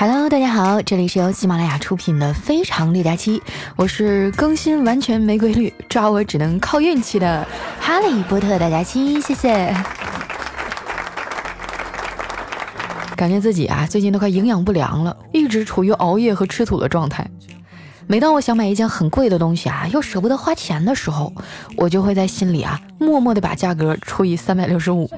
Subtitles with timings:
[0.00, 3.40] Hello，大家好，这里是由喜马拉雅出品的《非常六加七》，
[3.74, 7.44] 我是更新完全没规律，抓我只能靠运气的
[7.80, 9.74] 哈利波特大家期，谢谢。
[13.16, 17.28] 感觉自己啊，最近都快营养不良了，一直处于熬夜和吃土的状态。
[18.06, 21.32] 每当我想买一件很贵的东西啊，又舍不得花钱的时候，
[21.76, 25.10] 我就会在心里啊，默默的把价格除以三百六十五。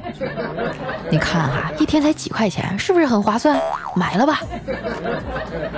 [1.11, 3.60] 你看哈，一天才几块钱，是不是很划算？
[3.96, 4.41] 买了吧。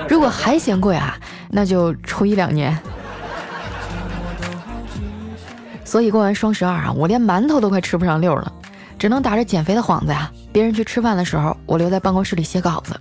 [0.08, 1.16] 如果还嫌贵啊，
[1.48, 2.78] 那就抽一两年。
[5.84, 8.52] 所以过完双十二啊，我连馒头都快吃不上溜了，
[8.98, 10.30] 只能打着减肥的幌子呀。
[10.52, 12.94] 别人去吃饭的时候，我留在办公室里写稿子。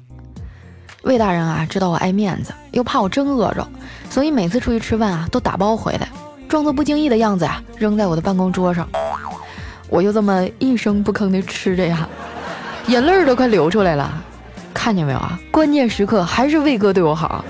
[1.03, 3.67] 魏大人啊，知道我爱面子，又怕我真饿着，
[4.09, 6.07] 所以每次出去吃饭啊，都打包回来，
[6.47, 8.87] 装作不经意的样子呀，扔在我的办公桌上。
[9.91, 12.07] 我就这么一声不吭的吃着呀，
[12.87, 14.23] 眼泪都快流出来了。
[14.73, 15.37] 看见没有啊？
[15.51, 17.43] 关键时刻还是魏哥对我好。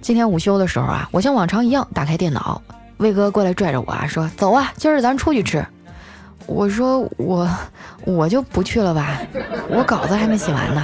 [0.00, 2.62] 今天午休的时候啊，我像往常一样打开电脑，
[2.98, 5.66] 魏哥过来拽着我啊，说：“走啊，今儿咱出去吃。”
[6.46, 7.50] 我说我
[8.04, 9.18] 我就不去了吧，
[9.68, 10.80] 我稿子还没写完呢。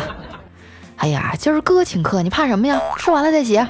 [1.02, 2.80] 哎呀，今儿哥请客，你怕什么呀？
[2.96, 3.66] 吃完了再写。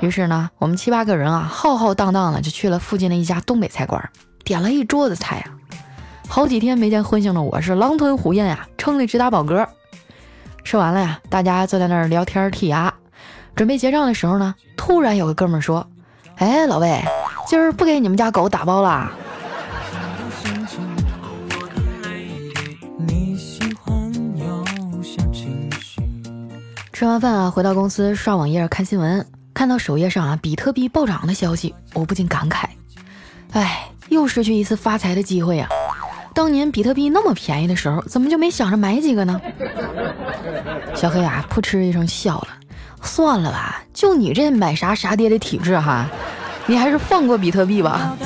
[0.00, 4.10] 于是呢，我们七八个人啊，浩浩荡荡的就去了附近的一家东北菜馆，
[4.42, 5.54] 点了一桌子菜啊。
[6.26, 9.64] 好几天没见荤腥的我是狼吞虎咽呀，撑得直打饱嗝。
[10.64, 12.92] 吃完了呀，大家坐在那儿聊天剔牙，
[13.54, 15.86] 准备结账的时候呢，突然有个哥们说
[16.34, 17.00] ：“哎，老魏，
[17.46, 19.12] 今儿不给你们家狗打包了。”
[26.98, 32.64] 吃完饭啊，回到公司刷网页看新闻，看到首页上啊比特币暴涨的消息，我不禁感慨：
[33.52, 35.68] 哎，又失去一次发财的机会啊！
[36.34, 39.40] 当年比特币那么便宜的时候，怎么就没想着买几个呢？
[40.92, 42.48] 小黑啊，扑哧一声笑了。
[43.00, 46.04] 算了吧，就你这买啥啥跌的体质哈，
[46.66, 48.18] 你还是放过比特币吧。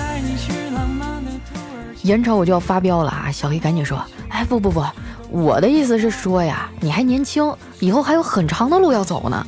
[2.05, 3.31] 眼瞅我就要发飙了啊！
[3.31, 4.83] 小黑赶紧说：哎，不不不。
[5.33, 9.47] 我的意思是说呀，你还年轻，以后还有很长的路要走呢。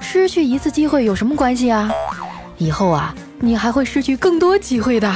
[0.00, 1.92] 失去一次机会有什么关系啊？
[2.56, 5.12] 以后啊，你还会失去更多机会的。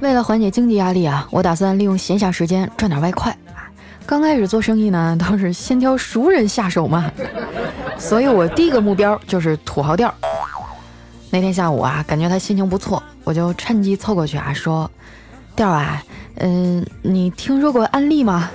[0.00, 3.36] 为了缓解经济压力啊，我打算利用闲暇时间赚点外快。
[4.04, 7.08] 刚开始做生意呢，都是先挑熟人下手嘛，
[7.98, 10.10] 所以我第一个目标就是土豪店。
[11.30, 13.00] 那天下午啊，感觉他心情不错。
[13.28, 14.90] 我就趁机凑过去啊，说
[15.54, 16.02] ：“调啊，
[16.36, 18.48] 嗯，你听说过安利吗？”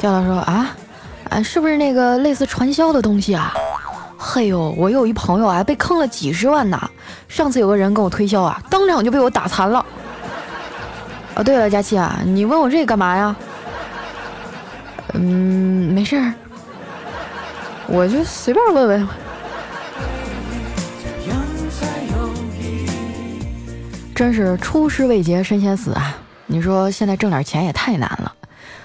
[0.00, 0.74] 调调说：“啊，
[1.28, 3.52] 啊，是不是那个类似传销的东西啊？”
[4.16, 6.80] 嘿呦，我有一朋友啊，被坑了几十万呢。
[7.28, 9.84] 上次有个人跟我推销啊，当场就被我打残了。
[11.34, 13.36] 哦，对了，佳琪啊，你问我这个干嘛呀？
[15.12, 16.32] 嗯，没事儿，
[17.86, 19.08] 我就随便问问。
[24.20, 26.14] 真是出师未捷身先死啊！
[26.44, 28.30] 你说现在挣点钱也太难了。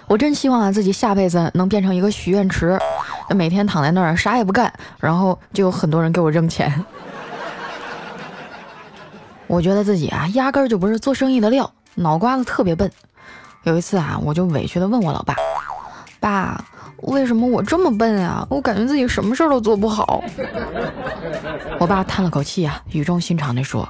[0.07, 2.79] 我真希望啊自己下辈子能变成一个许愿池，
[3.35, 6.73] 每天躺在那儿啥也不干，然后就有很多人给我扔钱。
[9.47, 12.90] 我觉得自己啊压根儿就不是做生意的料，脑瓜子特别笨。
[13.63, 15.35] 有一次啊，我就委屈的问我老爸
[16.22, 16.63] ：“爸，
[17.02, 18.47] 为什么我这么笨啊？
[18.50, 20.23] 我感觉自己什么事儿都做不好。
[21.78, 23.85] ”我爸叹了口气啊，语重心长的说。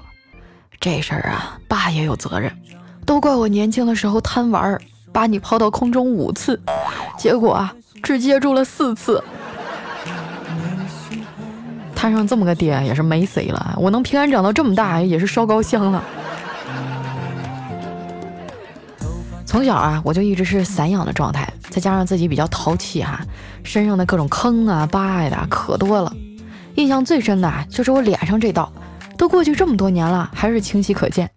[0.80, 2.52] 这事儿啊，爸也有责任，
[3.06, 4.80] 都怪我年轻的时候贪玩，
[5.12, 6.62] 把你抛到空中五次，
[7.18, 9.24] 结果啊，只接住了四次。
[11.96, 16.04] 摊上这么个爹也是没谁了，我能平安长到这么大也是烧高香了。
[19.46, 23.22] 从小啊，我就一直是散养的状态，再加上自己比较淘气哈，
[23.64, 26.14] 身上的各种坑啊疤呀可多了。
[26.76, 28.72] 印象最深的就是我脸上这道。
[29.18, 31.30] 都过去这么多年了，还是清晰可见。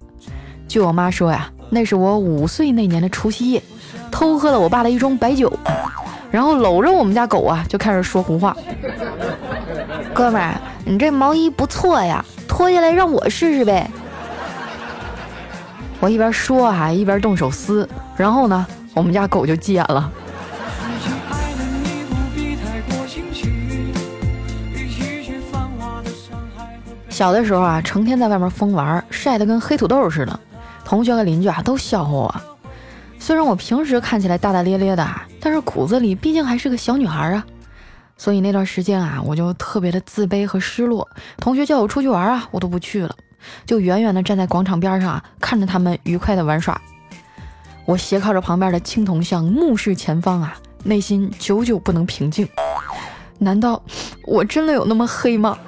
[0.66, 3.62] 据我妈说呀，那是我五岁那年的除夕夜，
[4.10, 5.52] 偷喝了我爸的一盅白酒，
[6.30, 8.56] 然后搂着我们家狗啊，就开始说胡话。
[10.12, 13.90] 哥们儿，你这毛衣不错呀，脱下来让我试试呗。
[16.00, 20.12] 我一边说还一边动手撕，然后呢，我们家狗就急眼了。
[27.18, 30.38] 小的时候啊，成天在外面疯玩，晒得跟黑土豆似的，
[30.84, 32.34] 同学和邻居啊都笑话我。
[33.18, 35.04] 虽然我平时看起来大大咧咧的，
[35.40, 37.44] 但是骨子里毕竟还是个小女孩啊。
[38.16, 41.08] 所以那段时间啊，我就特别的自卑和失落。
[41.38, 43.12] 同学叫我出去玩啊，我都不去了，
[43.66, 46.80] 就远远的站在广场边上啊，看着他们愉快的玩耍。
[47.84, 50.54] 我斜靠着旁边的青铜像，目视前方啊，
[50.84, 52.48] 内心久久不能平静。
[53.40, 53.82] 难道
[54.22, 55.58] 我真的有那么黑吗？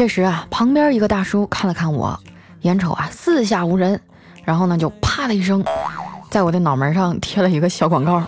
[0.00, 2.18] 这时啊，旁边一个大叔看了看我，
[2.62, 4.00] 眼瞅啊四下无人，
[4.44, 5.62] 然后呢就啪的一声，
[6.30, 8.22] 在我的脑门上贴了一个小广告。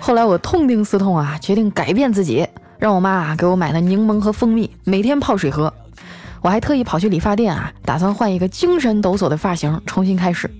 [0.00, 2.44] 后来我痛定思痛啊，决定改变自己，
[2.76, 5.72] 让我妈啊给我买了柠檬和蜂蜜，每天泡水喝。
[6.40, 10.50] 我还特意跑去理发店啊，打算换一个精神抖擞的发型，重新开始。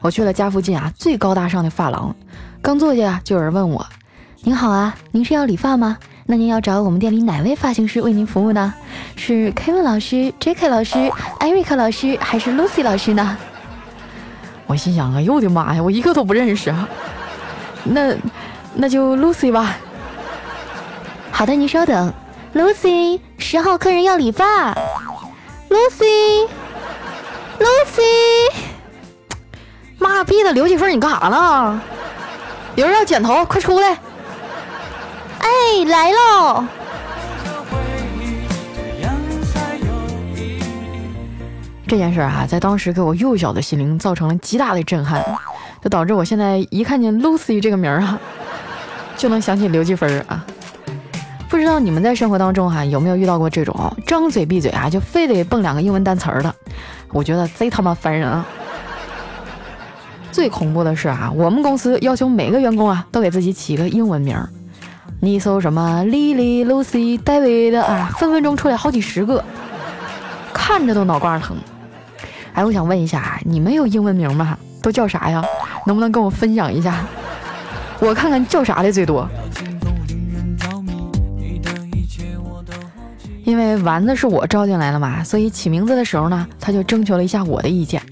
[0.00, 2.16] 我去了家附近啊最高大上的发廊，
[2.62, 3.86] 刚坐下就有人问我
[4.44, 5.98] ：“您好啊，您是要理发吗？
[6.26, 8.72] 那您要找我们店里哪位发型师为您服务呢？
[9.14, 10.68] 是 Kevin 老师、J.K.
[10.68, 13.36] 老师、Eric 老师还是 Lucy 老师呢？”
[14.66, 16.88] 我心想：“啊呦我的妈呀，我一个都不认识啊！”
[17.84, 18.14] 那
[18.72, 19.76] 那就 Lucy 吧。
[21.30, 22.12] 好的，您稍等。
[22.54, 24.72] Lucy，十号客人要理发。
[25.68, 26.48] Lucy，Lucy，
[29.98, 31.82] 妈逼的，刘继芬，你干啥呢？
[32.76, 33.98] 有人要剪头，快出来！
[35.44, 36.64] 哎，来喽！
[41.86, 45.22] 这件事啊，在当时给我幼小的心灵造成了极大的震撼，
[45.82, 48.18] 就导致我现在一看见 Lucy 这个名儿啊，
[49.18, 50.42] 就能想起刘继芬啊。
[51.46, 56.52] 不知道你们在生活当中哈有没有遇到过这种张嘴闭嘴啊就非得蹦两个英文单词儿的？
[57.12, 58.46] 我觉得贼他妈烦人啊！
[60.32, 64.48] 最恐怖的是啊，我们公司要求每个员工啊都给自己起一个英文名儿。
[65.20, 69.42] 你搜什么 Lily、Lucy、David 啊，分分钟出来好几十个，
[70.52, 71.56] 看着都脑瓜疼。
[72.52, 74.56] 哎，我想问一下，你们有英文名吗？
[74.82, 75.42] 都叫啥呀？
[75.86, 77.06] 能不能跟我分享一下？
[78.00, 79.26] 我看看叫啥的最多。
[83.44, 88.02] 因为丸子是我招进来的嘛，所以起名字的时候呢，他就征求了一下我的意见。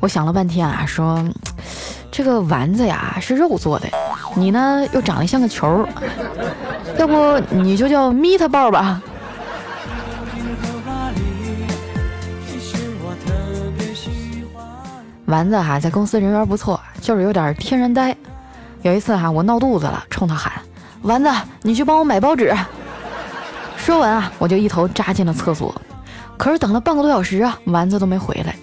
[0.00, 1.22] 我想了半天啊，说
[2.10, 3.88] 这个丸子呀是肉做的，
[4.34, 5.86] 你呢又长得像个球，
[6.98, 9.00] 要不你就叫 Meat 豹吧。
[15.26, 18.14] 丸子哈在公司人缘不错，就是有点天然呆。
[18.82, 20.52] 有一次哈我闹肚子了，冲他喊
[21.02, 21.30] ：“丸子，
[21.62, 22.54] 你去帮我买包纸。”
[23.78, 25.74] 说完啊，我就一头扎进了厕所。
[26.36, 28.56] 可是等了半个多小时啊，丸子都没回来，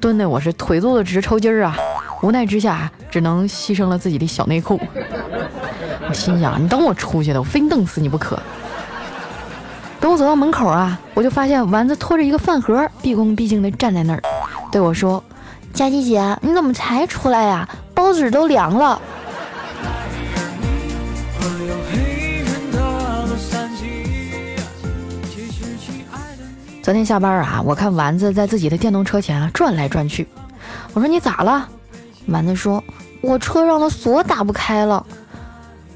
[0.00, 1.76] 蹲的我是腿肚子直抽筋儿啊！
[2.22, 4.80] 无奈之下，只能牺牲了自己的小内裤。
[6.08, 8.38] 我心想，你等我出去的，我非弄死你不可。
[10.00, 14.22] 等我走到门口啊，我就发现丸子拖着一个饭盒，毕恭毕敬地站在那儿，
[14.72, 15.22] 对我说
[15.72, 17.68] ：“佳琪姐，你怎么才出来呀？
[17.94, 19.00] 包子都凉了。”
[26.82, 30.26] 昨天下班啊，我看丸子在自己的电动车前啊转来转去。
[30.92, 31.68] 我说你咋了？
[32.30, 32.82] 丸子说，
[33.20, 35.04] 我车上的锁打不开了。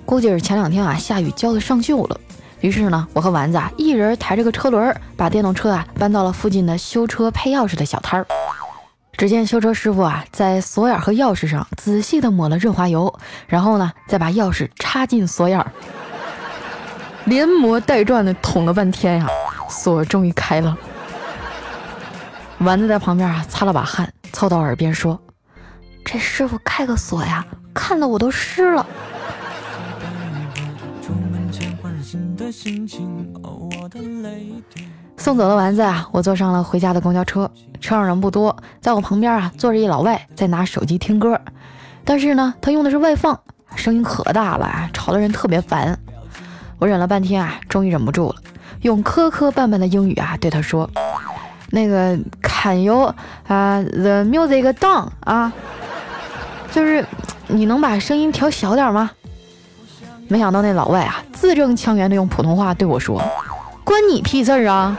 [0.05, 2.21] 估计是前两天啊下雨浇的上锈了。
[2.61, 8.27] 于是呢，我和丸子啊一人抬着个车轮，把电动车啊搬到了附近的修车配钥匙的小摊儿。
[9.17, 13.15] 只见修车师傅啊在锁眼和钥匙上仔细的抹了润滑油，
[13.47, 15.65] 然后呢再把钥匙插进锁眼，
[17.25, 19.29] 连磨带转的捅了半天呀。
[19.69, 20.77] 锁终于开了，
[22.59, 25.19] 丸子在旁边啊擦了把汗，凑到耳边说
[26.05, 28.87] ：“这师傅开个锁呀，看得我都湿了。”
[35.17, 41.41] 送走了丸子啊，我坐上了回家的公交车，车上人不多，在我旁边啊坐着一老外在拿手机听歌，
[42.05, 43.41] 但是呢他用的是外放，
[43.75, 45.99] 声音可大了，吵得人特别烦。
[46.79, 48.37] 我忍了半天啊，终于忍不住了。
[48.83, 50.91] 用磕磕绊绊的英语啊对他说
[51.71, 53.15] ：“那个 Can you
[53.47, 55.51] 啊 the music down 啊，
[56.75, 57.07] 就是
[57.47, 59.13] 你能把声音调小点吗？”
[60.27, 63.23] 没想到那老外啊字正腔圆的用普通话对我说
[63.85, 64.99] ：“关你屁事儿啊！”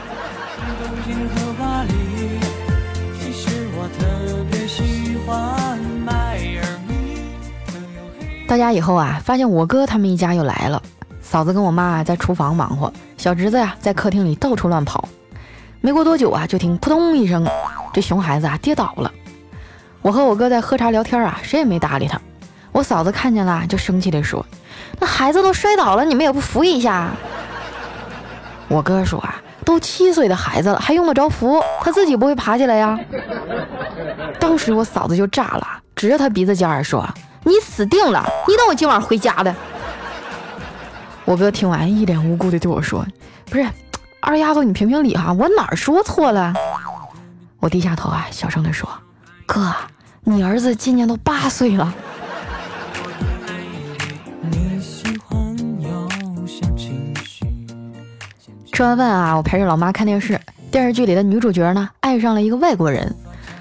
[8.48, 10.80] 到家以后啊，发现我哥他们一家又来了。
[11.20, 15.06] 嫂子跟我妈在厨房忙活，小侄子呀在客厅里到处乱跑。
[15.82, 17.46] 没过多久啊，就听扑通一声，
[17.92, 19.12] 这熊孩子啊跌倒了。
[20.06, 22.16] 我和我哥在喝茶聊天啊，谁也没搭理他。
[22.70, 24.46] 我嫂子看见了，就生气地说
[25.00, 27.10] ：“那孩子都摔倒了，你们也不扶一下？”
[28.70, 31.60] 我哥说啊：“都七岁的孩子了，还用得着扶？
[31.80, 32.96] 他自己不会爬起来呀？”
[34.38, 37.04] 当时我嫂子就炸了，指着他鼻子尖儿说
[37.42, 38.24] ：“你死定了！
[38.46, 39.52] 你等我今晚回家的。”
[41.26, 43.04] 我哥听完一脸无辜的对我说
[43.50, 43.66] ：“不是，
[44.20, 46.54] 二丫头，你评评理哈，我哪儿说错了？”
[47.58, 48.88] 我低下头啊，小声的说
[49.46, 49.74] ：“哥，
[50.28, 51.94] 你儿子今年都八岁了。”
[58.72, 60.38] 吃完饭啊，我陪着老妈看电视。
[60.68, 63.14] 电视剧里的女主角呢，爱上了一个外国人，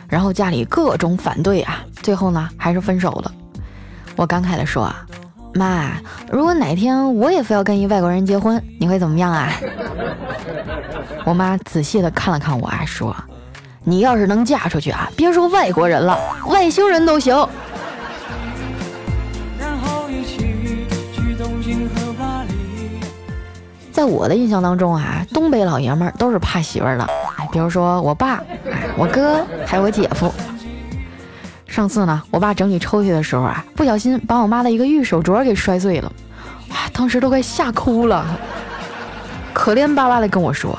[0.10, 3.31] 然后家里各种反对啊，最后呢，还是分手了。
[4.15, 5.05] 我感慨地说：“啊，
[5.53, 5.91] 妈，
[6.31, 9.53] 如果哪天我也非要跟一外国人结婚，你会怎么样啊？”
[11.24, 13.15] 我妈仔细地看了看我，啊，说
[13.86, 17.34] ：“你要是能嫁出去啊，别说外国人了，外星人都行。”
[23.92, 27.10] 在我的印象当中啊，东北老爷们儿都是怕媳妇儿的。
[27.54, 28.44] 比如说我爸、
[28.98, 30.34] 我哥还有我姐夫。
[31.65, 36.12] 上次呢，我爸整理抽屉的时候啊，不小心把我妈的一个玉手镯给摔碎了，
[36.70, 38.25] 哇，当时都快吓哭了，
[39.54, 40.77] 可怜巴巴的跟我说：“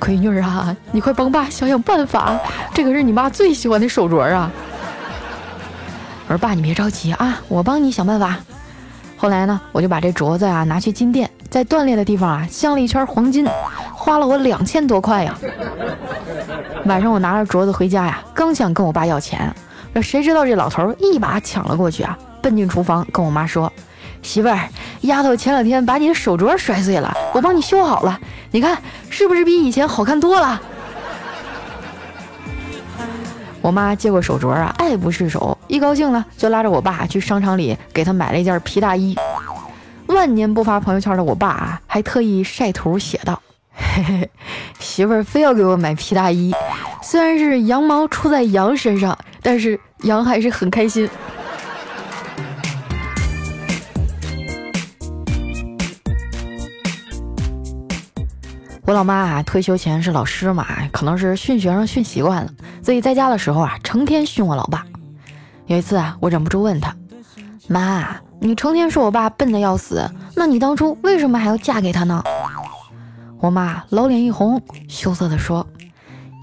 [0.00, 2.36] 闺女啊，你快帮爸想想办法，
[2.72, 4.50] 这可是你妈最喜欢的手镯啊。”
[6.26, 8.36] 我说：“爸，你别着急啊，我帮你想办法。”
[9.18, 11.30] 后来呢，我就把这镯子啊拿去金店。
[11.50, 13.44] 在断裂的地方啊，镶了一圈黄金，
[13.92, 15.36] 花了我两千多块呀。
[16.84, 19.52] 晚上我拿着镯子回家呀，刚想跟我爸要钱，
[20.00, 23.70] 谁知道这老头一把抢了过去啊，奔进厨房跟我妈说
[24.22, 24.60] ：“媳妇儿，
[25.02, 28.78] 丫头前两天把你的手镯摔碎了，我帮你修好了，你看
[29.08, 30.60] 是不是比以前好看多了？”
[33.62, 39.16] 我妈接过手镯啊，爱不释手，一高兴呢，就拉着我爸去商场里给他买了一件皮大衣。
[40.06, 43.40] 万年不发朋友圈的我爸啊，还特意晒图写道
[43.72, 44.30] ：“嘿嘿，
[44.80, 46.52] 媳妇儿非要给我买皮大衣，
[47.00, 51.08] 虽然是羊毛出在羊身上，但是羊还是很开心。”
[58.90, 62.50] 我老妈啊，退休前是老师嘛，可能是训学生训习惯了，
[62.82, 64.84] 所以在家的时候啊，成天训我老爸。
[65.66, 66.92] 有一次啊，我忍不住问他
[67.68, 72.24] ：“妈。”你成天说我爸笨的要死，那你当初为什么还要嫁给他呢？
[73.38, 75.64] 我妈老脸一红，羞涩地说：“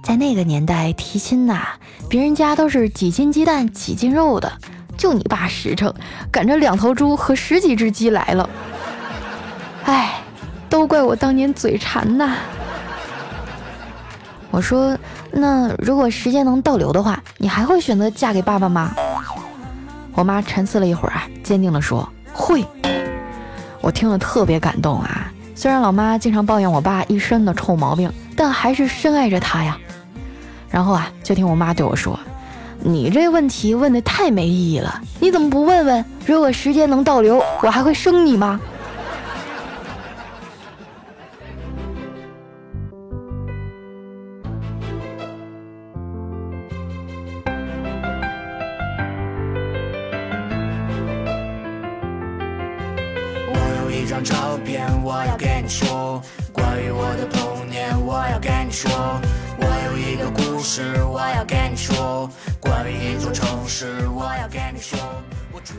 [0.02, 1.68] 在那个年代提亲呐，
[2.08, 4.50] 别人家都是几斤鸡蛋几斤肉的，
[4.96, 5.94] 就你爸实诚，
[6.32, 8.50] 赶着两头猪和十几只鸡来了。
[9.84, 10.22] 哎，
[10.78, 12.36] 都怪我当年嘴馋呐。”
[14.52, 14.96] 我说
[15.34, 18.92] ：“那如果时间能倒流的话，你还会选择嫁给爸爸吗？”
[20.14, 22.64] 我妈沉思了一会儿啊，坚定地说：“会。”
[23.82, 25.32] 我听了特别感动啊。
[25.56, 29.76] 虽然老妈经常抱怨我爸一身的臭毛病，但还是深爱着他呀。
[30.70, 32.20] 然后啊，就听我妈对我说
[32.80, 38.60] ：“你这问题问的太没意义了，你怎么不问问，如果时间能倒流，我还会生你吗？”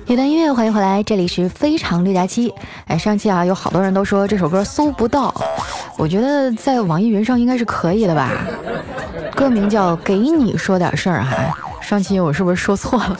[0.08, 2.50] 一段音乐，欢迎回来，这里是非常六加七。
[2.86, 5.34] 哎，上期啊，有好多人都说这首歌搜不到，
[5.98, 8.32] 我觉得在网易云上应该是可以的吧。
[9.36, 13.18] 歌名叫《给你说点事儿》哈，上期我是不是说错了？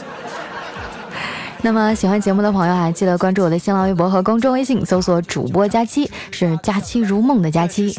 [1.61, 7.95] 那么喜欢节目的朋友啊，记得关注我的新浪微博和公众微信，搜索主播佳期，是佳期如梦的佳期。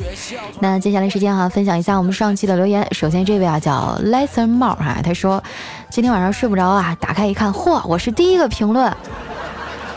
[0.60, 2.88] 那接下来时间哈，分享一下我们上期的留言。
[2.92, 5.44] 首先这位啊叫 Lesson 帽哈，他说
[5.90, 8.96] 今天晚上睡不着啊，打开一看，嚯，我是第一个评论。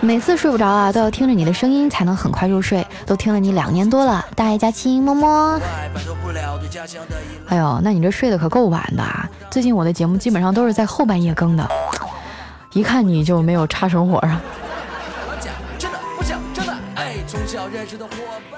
[0.00, 5.60] 每次睡不着啊，都要听着你的声音才能很快入睡，都听了你两年多了，大爱佳期，么么。
[7.48, 11.68] 哎呦，那你这睡得可够晚的啊，最近我的节目基本上都是在后半夜更的。
[12.72, 14.40] 一看你就没有差生活啊！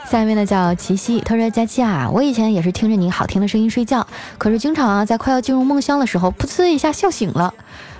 [0.07, 7.55] 下一位呢叫齐溪，他说：“佳期啊，我以前也是听着你好听的声音睡觉，可是经常啊在快要进入梦乡的时候，噗呲一下笑醒了。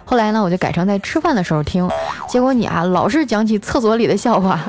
[0.05, 1.89] 后来呢，我就改成在吃饭的时候听，
[2.29, 4.61] 结果你啊老是讲起厕所里的笑话。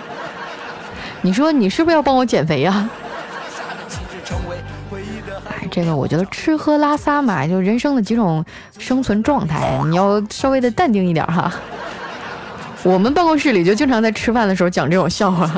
[1.22, 2.88] 你说你是不是要帮我减肥呀？”
[5.72, 8.46] 这个我觉得吃喝拉撒嘛，就人生的几种
[8.78, 11.52] 生存状态，你要稍微的淡定一点哈。
[12.84, 15.52] 我们办公室里就经常在吃饭的时候讲这种笑话。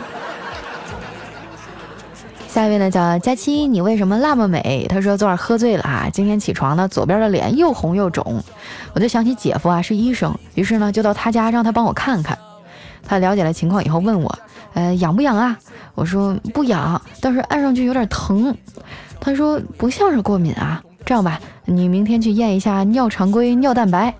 [2.57, 4.87] 下一位呢叫佳期，你为什么那么美？
[4.89, 8.43] 他说昨晚喝醉了啊，今天起床呢，左边的脸又红又肿。
[8.93, 12.35] 我就想起姐夫啊是医生，于是呢就到他家让他帮我看看。
[13.05, 14.39] 他了解了情况以后问我，
[14.73, 15.55] 呃痒不痒啊？
[15.93, 18.57] 我说不痒，但是按上去有点疼。
[19.19, 24.11] 他说不像是过敏啊，这样吧，你明天去验一下尿常规、尿蛋白。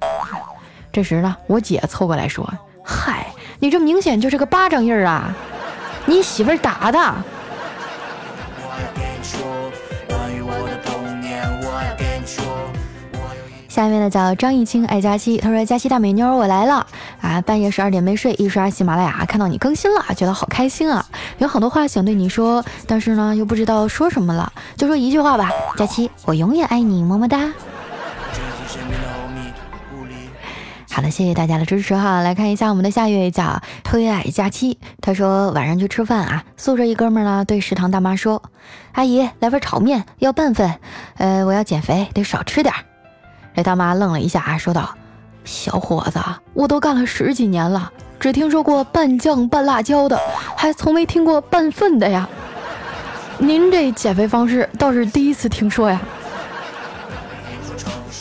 [0.92, 2.48] 这时呢，我姐凑过来说，
[2.84, 5.36] 嗨，你这明显就是个巴掌印儿啊，
[6.06, 7.16] 你媳妇打的。
[13.78, 16.88] 下面呢叫张艺清爱佳期，他说佳期大美妞我来了
[17.22, 17.40] 啊！
[17.42, 21.06] 半夜十二点没睡，一刷喜马拉雅看到你更新了，觉得好开心啊！
[21.38, 27.54] 有很多话想对你说，但是呢又不知道说什么了，就说一句话吧，佳期我永远爱你，么么哒。
[30.92, 32.22] 好了，谢谢大家的支持哈！
[32.22, 38.42] 来看一下我们的下一位叫推爱佳期，他说晚上去吃饭啊，宿舍一哥们呢对食堂大妈说
[38.94, 40.74] ：“阿姨来份炒面，要半份。
[41.18, 42.74] 呃，我要减肥，得少吃点。”
[43.58, 44.96] 这大妈愣了一下啊，说道
[45.44, 46.20] ：“小伙子，
[46.54, 50.16] 我都干了十几年了，只听说过半酱半辣椒的，
[50.56, 52.30] 还从没听过半粪的呀。
[53.40, 56.00] 您这减肥方式倒是第一次听说呀。”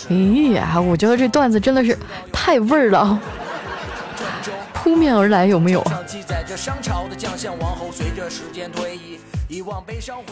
[0.09, 1.99] 咦呀，我觉得这段子真的是
[2.33, 3.21] 太味儿了，
[4.73, 5.85] 扑面而来，有没有？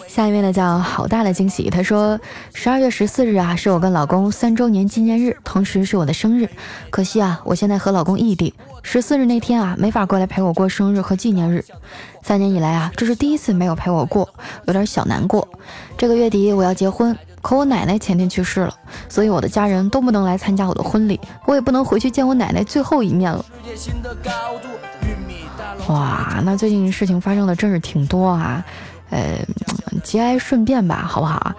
[0.09, 2.19] 下一位呢叫好大的惊喜，他说
[2.53, 6.49] 十二月十四日啊是我跟老公三周年纪念日，同时是我的生日。
[6.91, 8.53] 可惜啊，我现在和老公异地，
[8.83, 11.65] 十四日那天啊没法过来陪我过生日和纪念日。
[12.23, 14.29] 三年以来啊，这是第一次没有陪我过，
[14.67, 15.47] 有点小难过。
[15.97, 18.75] 这个月底我要结婚，可我奶奶前天去世了，
[19.09, 23.45] 所以我的家人都不能来参加我的婚礼，我也不能回去见我奶奶最后一面了。
[25.89, 28.65] 哇，那最近事情发生的真是挺多啊。
[29.11, 29.39] 呃，
[30.03, 31.53] 节哀顺变吧，好不好？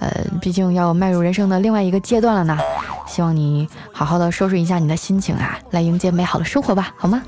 [0.00, 2.58] 呃，毕竟要迈入人生的另外一个阶段了呢。
[3.06, 7.22] 希望你好好的收拾一下你的心情啊，来迎接美好的生活吧，好吗？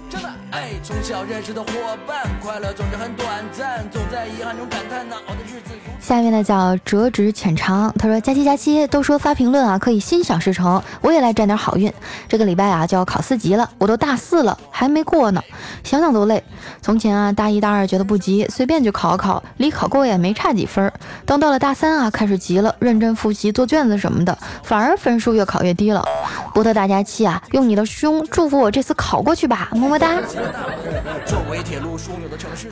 [0.83, 1.69] 从小认识的伙
[2.07, 5.75] 伴，快乐总是很短暂，总在遗憾中感叹难熬的日子。
[5.99, 11.91] 下面呢叫折纸浅尝，他说佳期佳期都说发评论啊可以心想事成，我也来沾点好运。
[12.29, 15.43] 这个礼拜啊就要考四级了，我都大四了还没过呢，
[15.83, 16.45] 想想都累。
[16.83, 20.93] 从前啊大一大二觉得不急，随便就考考，离考过也没差几分。
[21.25, 26.05] 等到了大三啊开始急了，认真复习做卷子什么的，反而分数越考越低了。
[26.53, 30.19] 波特大家期啊，用你的胸祝福我这次考过去吧，么么哒。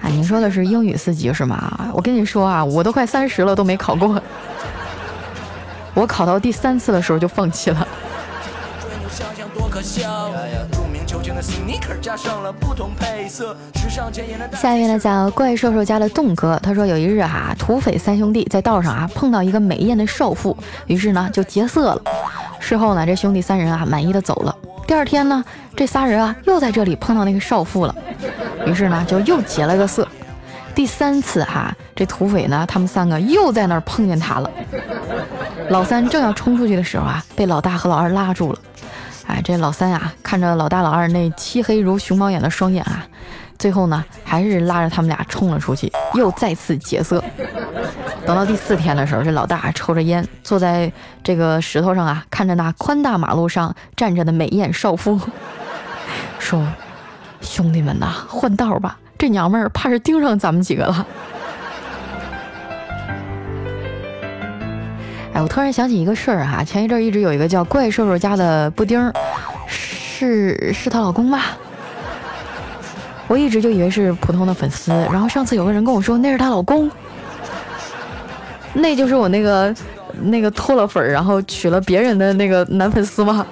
[0.02, 1.90] 啊，您说的是英语四级是吗？
[1.92, 4.20] 我跟你说啊，我都快三十了都没考过，
[5.94, 7.86] 我考到第三次的时候就放弃了。
[14.52, 20.56] 下一位呢叫怪兽兽家的栋哥，他说有一日啊，土匪三兄弟在道上啊碰到一个美艳的少妇，
[20.86, 22.02] 于是呢就劫色了。
[22.60, 24.56] 事后呢，这兄弟三人啊满意的走了。
[24.86, 25.42] 第二天呢，
[25.74, 27.94] 这仨人啊又在这里碰到那个少妇了，
[28.66, 30.06] 于是呢就又劫了个色。
[30.74, 34.50] 第三次哈，这土匪呢他们三个又在那儿碰见他了。
[35.68, 38.58] 老三正要冲出去的时候啊，被老大和老二拉住了。
[39.26, 43.06] 哎，这老三啊看着老大老二那漆黑如熊猫眼的双眼啊，
[43.58, 47.22] 最后呢还是拉着他们俩冲了出去，又再次劫色。
[48.24, 50.90] 等到第四天的时候，这老大抽着烟，坐在
[51.24, 55.20] 这个石头上啊，看着那宽大马路上站着的美艳少妇，
[56.38, 56.64] 说
[57.42, 61.06] ：“兄弟们呐，换道吧，这娘们儿怕是盯上咱们几个了。”
[65.34, 69.12] 哎，我突然想起一个事儿哈，前一阵一直有一个叫怪兽兽家的布丁，
[69.66, 71.42] 是是她老公吧？
[73.26, 76.88] 我一直就以为是普通的粉丝，然后上次有个人跟我说那是她老公。
[78.74, 79.74] 那就是我那个
[80.22, 83.46] 那个脱了粉儿，然后娶了别人的那个男粉丝吗？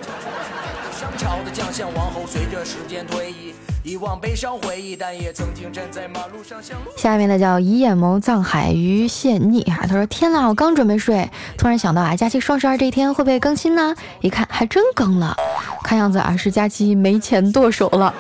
[6.96, 11.28] 下面的叫一眼眸藏海鱼现腻哈，他说天哪，我刚准备睡，
[11.59, 13.94] 突然想到啊，佳期双十二这一天会不会更新呢？
[14.20, 15.37] 一看还真更了，
[15.83, 18.14] 看样子啊是佳期没钱剁手了。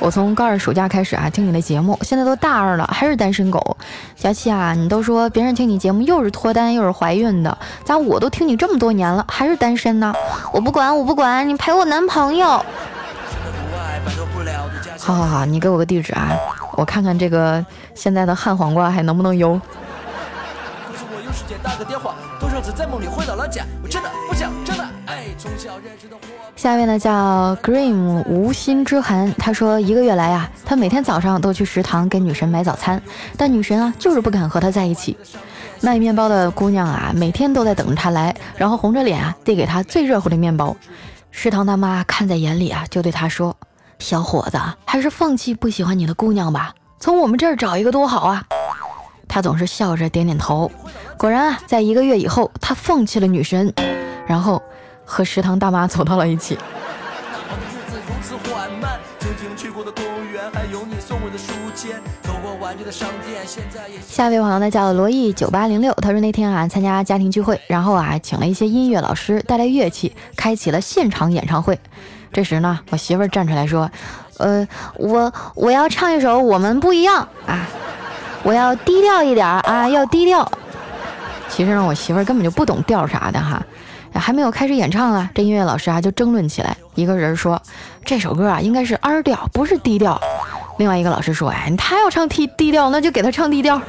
[0.00, 3.76] 我从高二暑假开始啊听你的节目，现在都大二了还是单身狗。
[4.14, 10.14] 小七啊，你都说别人听你节目又是脱单又是怀孕的，咋我都听你这么多年了还是单身呢？
[10.52, 12.64] 我不管我不管，你陪我男朋友。
[15.00, 16.30] 好好好，你给我个地址啊，
[16.76, 19.50] 我看看这个现在的旱黄瓜还能不能邮。
[19.50, 24.87] 我又是接打个电话，多少次在梦里回到了家，我真的不想真的。
[26.56, 33.00] 下一位呢叫 Grim 无心之痕，他说一个月来啊，他每天早上都去食堂给女神买早餐，
[33.36, 35.16] 但女神啊就是不肯和他在一起。
[35.80, 40.76] 卖面包的姑娘啊，每天都在等着他来，然后红着脸啊递给他最热乎的面包。
[41.30, 43.56] 食堂大妈看在眼里啊，就对他说
[44.00, 48.44] ：“小伙子，还是放弃不喜欢你的姑娘吧，从我们这儿找一个多好啊。”
[49.28, 50.68] 他总是笑着点点头。
[51.16, 53.72] 果然啊，在一个月以后，他放弃了女神，
[54.26, 54.60] 然后
[55.08, 56.58] 和食堂大妈走到了一起。
[64.06, 71.80] 下一位朋友呢叫罗毅九八零六，他说那天啊参加家庭聚会，然后啊请了一些音乐老师带来乐器，开启了现场演唱会。
[72.30, 73.90] 这时呢，我媳妇儿站出来说
[74.36, 77.66] ：“呃，我我要唱一首《我们不一样》啊，
[78.42, 80.50] 我要低调一点啊，要低调。”
[81.48, 83.64] 其实呢，我媳妇儿根本就不懂调啥的哈，
[84.18, 86.76] 还没有开始演唱啊，这音乐老师啊就争论起来。
[86.94, 87.60] 一个人说
[88.04, 90.20] 这首歌啊应该是 R 调，不是 D 调。
[90.78, 93.80] 另外一个老师说：“哎，他要唱 T 低调，那就给他唱低调。”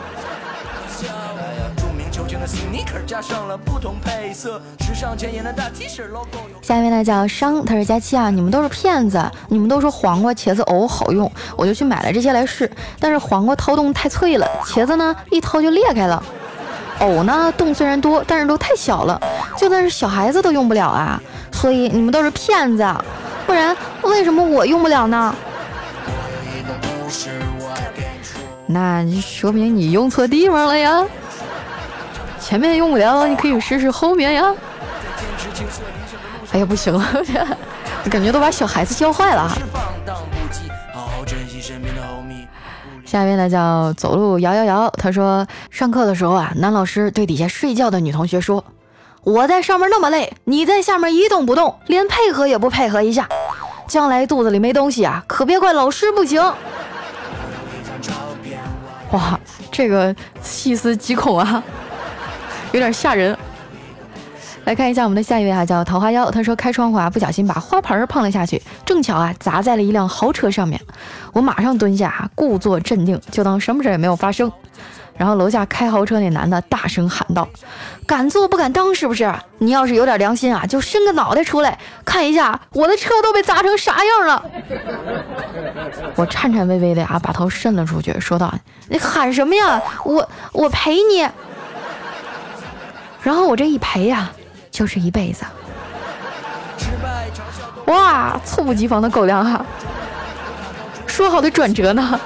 [6.61, 12.69] 下一位呢叫商，他是佳期啊，你们都是骗子，你们都说黄瓜、茄子、藕好用，我就去买了这些来试。
[12.99, 16.23] 但是黄瓜掏洞太脆了，茄子呢一掏就裂开了，
[16.99, 19.19] 藕呢洞虽然多，但是都太小了，
[19.57, 21.21] 就算是小孩子都用不了啊。
[21.51, 22.85] 所以你们都是骗子，
[23.45, 25.35] 不然为什么我用不了呢？
[28.65, 31.03] 那说明你用错地方了呀，
[32.39, 34.53] 前面用不了，你可以试试后面呀。
[36.51, 37.03] 哎呀，不行了，
[38.09, 39.51] 感觉都把小孩子教坏了。
[43.09, 48.63] 下一位呢叫走路摇摇摇，他说上课的时候啊，男老师对底下睡觉的女同学说
[49.25, 53.27] ：“我在上面那么累，你在下面一动不动，连配合也不配合一下，
[53.87, 56.39] 将来肚子里没东西啊，可别怪老师不行。
[59.09, 59.39] ”哇，
[59.71, 61.63] 这个细思极恐啊，
[62.73, 63.35] 有点吓人。
[64.69, 66.29] 来看一下我们的下一位哈，叫桃花妖。
[66.29, 70.79] 他说开窗户啊，不小心把花盆碰了下去，正巧啊砸在了一辆豪车上面。
[71.33, 74.51] 我马上蹲下，故作镇定，就当什么事也没有发生。
[75.17, 77.49] 然后楼下开豪车那男的大声喊道
[78.05, 79.33] ：“敢做不敢当，是不是？
[79.57, 84.45] 你要是有点良心啊，就伸个脑袋出来看一下，我的车都被砸成啥样了。”
[86.13, 88.53] 我颤颤巍巍的啊，把头伸了出去，说道
[88.87, 89.81] ：“你喊什么呀？
[90.05, 91.27] 我我赔你。”
[93.23, 94.31] 然后我这一赔呀，
[94.79, 95.43] 就是一辈子。
[97.87, 99.65] 哇，猝不及防的狗粮哈！
[101.05, 102.17] 说好的转折呢？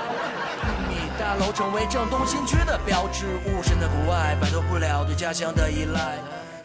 [1.40, 6.20] 楼成为正东新区的标志物，身在国外，摆脱不了对家乡的依赖。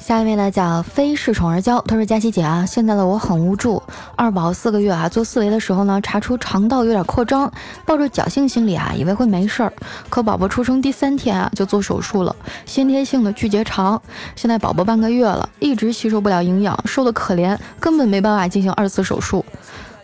[0.08, 3.82] 下一位呢叫非恃宠而骄，他说佳琪姐啊，现在的我很无助，
[4.16, 7.52] 二宝四个月啊，做四维的时候呢，查出肠道有点扩张，
[7.84, 9.70] 抱着侥幸心理啊，以为会没事儿，
[10.08, 14.00] 可宝宝出生第三天啊，就做手术了，先天性的巨结肠，
[14.34, 19.44] 现在宝宝半个月了，一直吸收不了营养，瘦的可怜，根本没办法进行二次手术。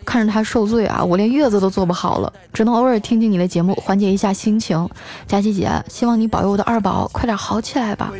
[0.05, 4.87] 看着他受罪啊，我连月子都做不好了，只能偶尔听听你的节目，缓解一下心情。
[5.27, 8.13] 佳琪姐，希望你保佑我的二宝快点好起来吧。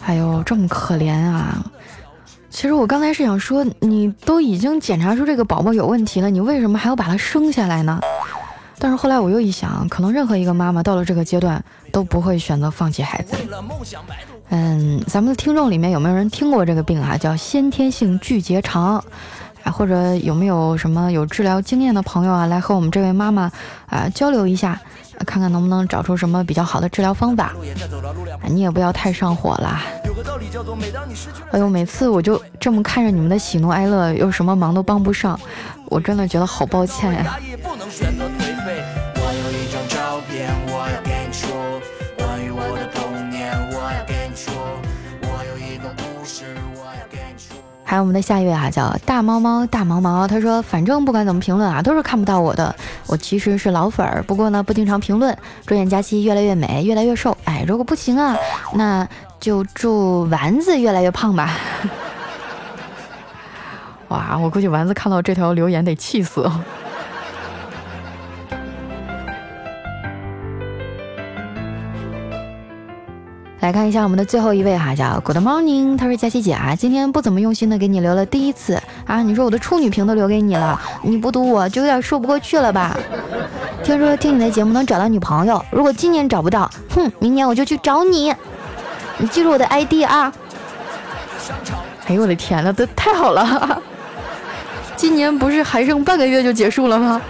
[0.00, 1.64] 哎呦，这么可怜啊！
[2.50, 8.00] 其实我刚才是想说，你都已经检查出这个宝宝有问题了，你为什么还要把他生下来呢？
[8.78, 13.36] 但是后来我又一想，可能任何一个妈妈到了这个阶段都不会选择放弃孩子。
[14.54, 17.16] 嗯，咱们的听众里面有没有人听过这个病啊？
[17.16, 19.02] 叫先天性巨结肠。
[19.64, 23.48] 啊，或者有没有什么有治疗经验的朋友啊，来和我们这位妈妈
[23.86, 24.76] 啊交流一下，
[25.24, 27.52] 看看能不能找出什么比较好的治疗方法。
[28.48, 29.84] 你也不要太上火啦。
[31.52, 35.38] 哎呦，每次我就这么看着你们的喜怒哀乐，又什么忙都帮不上，
[35.86, 37.38] 我真的觉得好抱歉呀。
[47.92, 52.74] 还有我们的下一位啊，叫大猫猫大毛毛，他说：“反正不管怎么评论啊，都是看不到我的。
[53.06, 55.36] 我其实是老粉儿，不过呢不经常评论。
[55.66, 57.36] 祝愿佳期越来越美，越来越瘦。
[57.44, 58.34] 哎，如果不行啊，
[58.72, 59.06] 那
[59.38, 61.50] 就祝丸子越来越胖吧。
[64.08, 66.50] ”哇，我估计丸子看到这条留言得气死。
[73.62, 82.98] 来看一下我们的最后一位哈，叫 Good Morning，他说佳琪姐啊，今天不怎么用心的给你留了第一次啊，你说我的处女屏都留给你了，你不读我就有点说不过去了吧？
[83.84, 88.34] 听说听你的节目能找到女朋友，如果今年找不到，哼，明年我就去找你，
[89.18, 90.32] 你记住我的 ID 啊。
[92.06, 93.80] 哎呦我的天呐，这太好了！
[94.96, 97.22] 今年不是还剩半个月就结束了吗？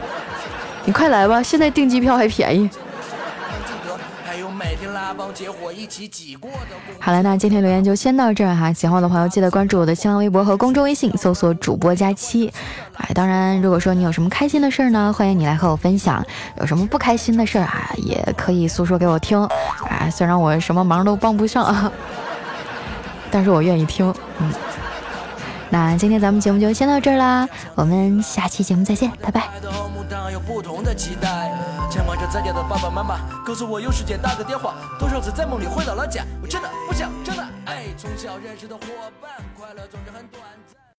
[0.87, 2.71] 你快来吧，现在订机票还便宜。
[5.03, 8.73] 拉帮结伙一起挤过的好了，那今天留言就先到这儿哈。
[8.73, 12.53] 喜欢我的朋友记得关注我的新浪微博和公众微信，搜索主播佳期。
[12.95, 16.23] 哎，当然，如果说你有什么开心的事儿呢，欢迎你来和我分享；
[16.61, 19.37] 有什么不开心的事儿啊，也可以诉说给我听。
[19.43, 21.91] 啊，虽然我什么忙都帮不上，
[23.29, 24.15] 但是我愿意听。
[24.39, 24.53] 嗯，
[25.73, 29.49] 那今天咱们节目就先到这儿啦，我们下期节目再见，拜拜。
[31.91, 34.75] 牵挂着在家的爸爸妈妈，告诉我有时间打个电话。
[34.99, 37.43] 多少次在梦里回到了家，我真的不想真的。
[37.65, 38.83] 哎，从小认识的伙
[39.21, 40.62] 伴，快乐总是很短暂。